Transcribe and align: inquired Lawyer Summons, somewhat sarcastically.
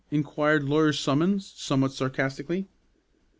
inquired 0.09 0.63
Lawyer 0.63 0.91
Summons, 0.91 1.53
somewhat 1.55 1.91
sarcastically. 1.91 2.67